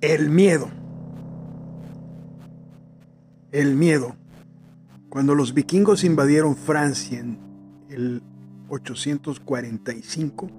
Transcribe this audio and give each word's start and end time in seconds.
El 0.00 0.30
miedo. 0.30 0.68
El 3.50 3.74
miedo. 3.74 4.14
Cuando 5.08 5.34
los 5.34 5.54
vikingos 5.54 6.04
invadieron 6.04 6.54
Francia 6.54 7.18
en 7.18 7.36
el 7.90 8.22
845, 8.68 10.50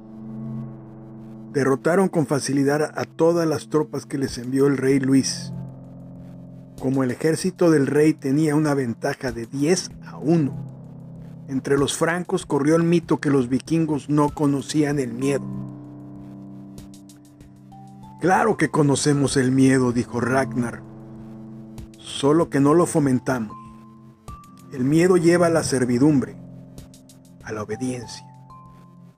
derrotaron 1.54 2.10
con 2.10 2.28
facilidad 2.28 2.92
a 3.00 3.06
todas 3.06 3.48
las 3.48 3.70
tropas 3.70 4.06
que 4.06 4.18
les 4.18 4.38
envió 4.38 4.68
el 4.68 4.76
rey 4.76 5.00
Luis. 5.00 5.54
Como 6.82 7.06
el 7.06 7.12
ejército 7.12 7.72
del 7.72 7.88
rey 7.88 8.14
tenía 8.14 8.58
una 8.58 8.74
ventaja 8.74 9.32
de 9.32 9.46
10 9.46 9.92
a 10.06 10.18
1, 10.18 11.46
entre 11.48 11.78
los 11.78 11.96
francos 11.96 12.46
corrió 12.46 12.76
el 12.76 12.84
mito 12.84 13.22
que 13.22 13.30
los 13.30 13.48
vikingos 13.48 14.10
no 14.10 14.32
conocían 14.32 15.00
el 15.00 15.14
miedo. 15.14 15.69
Claro 18.20 18.58
que 18.58 18.70
conocemos 18.70 19.38
el 19.38 19.54
miedo, 19.54 19.94
dijo 19.94 20.20
Ragnar, 20.20 20.82
solo 22.00 22.50
que 22.50 22.60
no 22.60 22.74
lo 22.74 22.86
fomentamos. 22.86 23.56
El 24.74 24.84
miedo 24.84 25.16
lleva 25.16 25.48
a 25.48 25.50
la 25.50 25.64
servidumbre, 25.64 26.36
a 27.46 27.54
la 27.54 27.64
obediencia, 27.64 28.28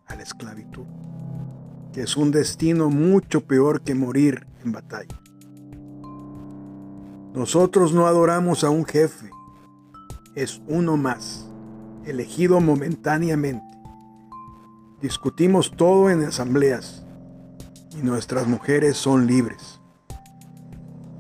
a 0.05 0.15
la 0.15 0.21
esclavitud, 0.21 0.85
que 1.91 2.03
es 2.03 2.15
un 2.15 2.29
destino 2.29 2.91
mucho 2.91 3.41
peor 3.41 3.81
que 3.81 3.95
morir 3.95 4.45
en 4.63 4.71
batalla. 4.71 5.20
Nosotros 7.33 7.93
no 7.93 8.05
adoramos 8.05 8.63
a 8.63 8.70
un 8.70 8.85
jefe, 8.85 9.31
es 10.35 10.61
uno 10.67 10.95
más, 10.95 11.49
elegido 12.05 12.61
momentáneamente. 12.61 13.65
Discutimos 15.01 15.71
todo 15.76 16.11
en 16.11 16.23
asambleas 16.23 17.04
y 17.93 17.97
nuestras 17.97 18.47
mujeres 18.47 18.97
son 18.97 19.27
libres. 19.27 19.79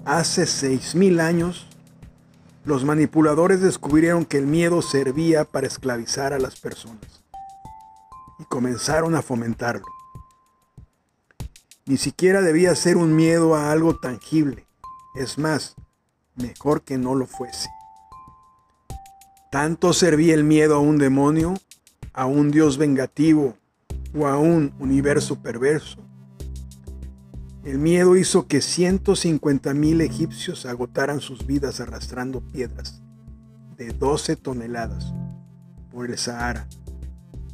Hace 0.05 0.45
seis 0.45 0.95
mil 0.95 1.19
años, 1.19 1.67
los 2.63 2.85
manipuladores 2.85 3.61
descubrieron 3.61 4.25
que 4.25 4.37
el 4.37 4.47
miedo 4.47 4.81
servía 4.81 5.45
para 5.45 5.67
esclavizar 5.67 6.33
a 6.33 6.39
las 6.39 6.59
personas 6.59 7.23
y 8.39 8.45
comenzaron 8.45 9.15
a 9.15 9.21
fomentarlo. 9.21 9.85
Ni 11.85 11.97
siquiera 11.97 12.41
debía 12.41 12.75
ser 12.75 12.97
un 12.97 13.15
miedo 13.15 13.55
a 13.55 13.71
algo 13.71 13.95
tangible. 13.99 14.65
Es 15.15 15.37
más, 15.37 15.75
mejor 16.35 16.83
que 16.83 16.97
no 16.97 17.15
lo 17.15 17.25
fuese. 17.25 17.69
Tanto 19.51 19.91
servía 19.91 20.33
el 20.33 20.43
miedo 20.43 20.75
a 20.75 20.79
un 20.79 20.97
demonio, 20.97 21.55
a 22.13 22.25
un 22.25 22.51
dios 22.51 22.77
vengativo 22.77 23.57
o 24.17 24.27
a 24.27 24.37
un 24.37 24.73
universo 24.79 25.41
perverso, 25.41 25.97
el 27.63 27.77
miedo 27.77 28.15
hizo 28.15 28.47
que 28.47 28.57
150.000 28.57 30.01
egipcios 30.01 30.65
agotaran 30.65 31.21
sus 31.21 31.45
vidas 31.45 31.79
arrastrando 31.79 32.41
piedras 32.41 33.03
de 33.77 33.91
12 33.93 34.35
toneladas 34.35 35.13
por 35.91 36.09
el 36.09 36.17
Sahara 36.17 36.67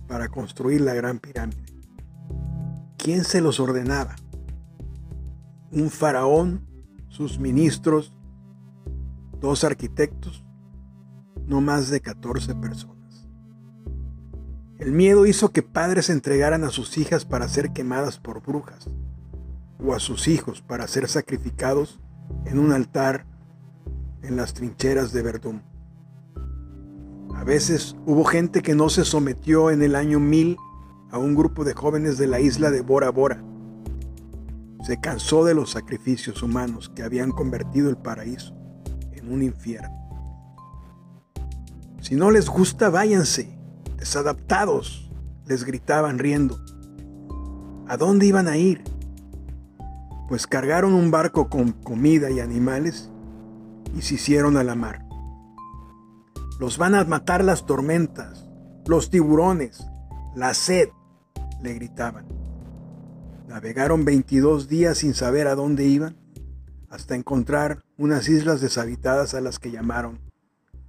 para 0.07 0.29
construir 0.29 0.79
la 0.79 0.93
gran 0.93 1.19
pirámide. 1.19 1.61
¿Quién 2.97 3.25
se 3.25 3.41
los 3.41 3.59
ordenaba? 3.59 4.15
Un 5.71 5.89
faraón, 5.89 6.65
sus 7.09 7.37
ministros, 7.37 8.13
dos 9.41 9.65
arquitectos, 9.65 10.45
no 11.45 11.59
más 11.59 11.89
de 11.89 11.99
14 11.99 12.55
personas. 12.55 13.27
El 14.77 14.93
miedo 14.93 15.25
hizo 15.25 15.51
que 15.51 15.63
padres 15.63 16.09
entregaran 16.09 16.63
a 16.63 16.69
sus 16.69 16.97
hijas 16.97 17.25
para 17.25 17.49
ser 17.49 17.73
quemadas 17.73 18.19
por 18.19 18.41
brujas 18.41 18.87
o 19.83 19.93
a 19.93 19.99
sus 19.99 20.27
hijos 20.27 20.61
para 20.61 20.87
ser 20.87 21.07
sacrificados 21.07 21.99
en 22.45 22.59
un 22.59 22.71
altar 22.71 23.25
en 24.21 24.35
las 24.35 24.53
trincheras 24.53 25.13
de 25.13 25.21
Verdún. 25.21 25.61
A 27.35 27.43
veces 27.43 27.95
hubo 28.05 28.23
gente 28.23 28.61
que 28.61 28.75
no 28.75 28.89
se 28.89 29.05
sometió 29.05 29.69
en 29.69 29.81
el 29.81 29.95
año 29.95 30.19
1000 30.19 30.57
a 31.11 31.17
un 31.17 31.35
grupo 31.35 31.63
de 31.63 31.73
jóvenes 31.73 32.17
de 32.17 32.27
la 32.27 32.39
isla 32.39 32.71
de 32.71 32.81
Bora 32.81 33.09
Bora. 33.11 33.43
Se 34.83 34.99
cansó 34.99 35.45
de 35.45 35.53
los 35.53 35.71
sacrificios 35.71 36.41
humanos 36.41 36.91
que 36.95 37.03
habían 37.03 37.31
convertido 37.31 37.89
el 37.89 37.97
paraíso 37.97 38.55
en 39.11 39.31
un 39.31 39.43
infierno. 39.43 39.95
Si 42.01 42.15
no 42.15 42.31
les 42.31 42.49
gusta, 42.49 42.89
váyanse, 42.89 43.57
desadaptados, 43.97 45.11
les 45.45 45.63
gritaban 45.63 46.19
riendo. 46.19 46.59
¿A 47.87 47.97
dónde 47.97 48.25
iban 48.25 48.47
a 48.47 48.57
ir? 48.57 48.83
Pues 50.27 50.45
cargaron 50.45 50.93
un 50.93 51.09
barco 51.09 51.49
con 51.49 51.71
comida 51.71 52.29
y 52.29 52.39
animales 52.39 53.09
y 53.95 54.01
se 54.01 54.15
hicieron 54.15 54.57
a 54.57 54.63
la 54.63 54.75
mar. 54.75 55.05
Los 56.59 56.77
van 56.77 56.95
a 56.95 57.03
matar 57.05 57.43
las 57.43 57.65
tormentas, 57.65 58.49
los 58.85 59.09
tiburones, 59.09 59.87
la 60.35 60.53
sed, 60.53 60.89
le 61.61 61.73
gritaban. 61.73 62.25
Navegaron 63.47 64.03
22 64.03 64.67
días 64.67 64.97
sin 64.97 65.13
saber 65.13 65.47
a 65.47 65.55
dónde 65.55 65.85
iban, 65.85 66.17
hasta 66.89 67.15
encontrar 67.15 67.83
unas 67.97 68.27
islas 68.27 68.59
deshabitadas 68.59 69.33
a 69.33 69.41
las 69.41 69.59
que 69.59 69.71
llamaron 69.71 70.19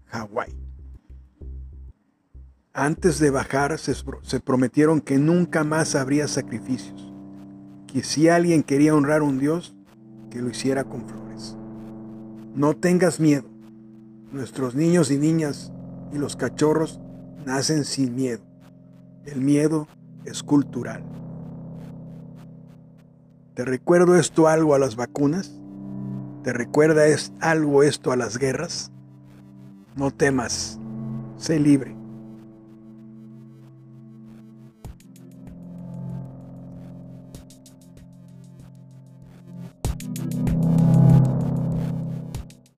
Hawái. 0.06 0.56
Antes 2.72 3.18
de 3.18 3.30
bajar 3.30 3.78
se, 3.78 3.94
se 4.22 4.40
prometieron 4.40 5.00
que 5.00 5.18
nunca 5.18 5.64
más 5.64 5.94
habría 5.94 6.28
sacrificios 6.28 7.07
que 7.92 8.04
si 8.04 8.28
alguien 8.28 8.62
quería 8.62 8.94
honrar 8.94 9.22
a 9.22 9.24
un 9.24 9.38
Dios, 9.38 9.74
que 10.30 10.40
lo 10.40 10.50
hiciera 10.50 10.84
con 10.84 11.06
flores. 11.06 11.56
No 12.54 12.74
tengas 12.74 13.18
miedo. 13.18 13.44
Nuestros 14.30 14.74
niños 14.74 15.10
y 15.10 15.16
niñas 15.16 15.72
y 16.12 16.18
los 16.18 16.36
cachorros 16.36 17.00
nacen 17.46 17.84
sin 17.84 18.14
miedo. 18.14 18.42
El 19.24 19.40
miedo 19.40 19.88
es 20.24 20.42
cultural. 20.42 21.02
¿Te 23.54 23.64
recuerdo 23.64 24.16
esto 24.16 24.46
algo 24.48 24.74
a 24.74 24.78
las 24.78 24.94
vacunas? 24.94 25.58
¿Te 26.44 26.52
recuerda 26.52 27.06
es 27.06 27.32
algo 27.40 27.82
esto 27.82 28.12
a 28.12 28.16
las 28.16 28.38
guerras? 28.38 28.92
No 29.96 30.12
temas, 30.12 30.78
sé 31.36 31.58
libre. 31.58 31.97